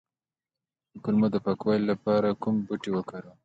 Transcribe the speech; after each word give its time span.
د 0.91 0.93
کولمو 1.03 1.27
د 1.33 1.37
پاکوالي 1.45 1.85
لپاره 1.91 2.37
کوم 2.41 2.55
بوټی 2.67 2.91
وکاروم؟ 2.93 3.35